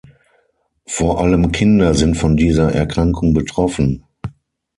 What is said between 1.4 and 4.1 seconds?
Kinder sind von dieser Erkrankung betroffen.